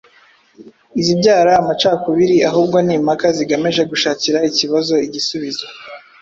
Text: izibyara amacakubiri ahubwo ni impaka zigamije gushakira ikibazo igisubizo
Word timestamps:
izibyara 0.99 1.51
amacakubiri 1.61 2.35
ahubwo 2.49 2.77
ni 2.85 2.93
impaka 2.97 3.27
zigamije 3.37 3.81
gushakira 3.91 4.37
ikibazo 4.49 4.93
igisubizo 5.05 5.65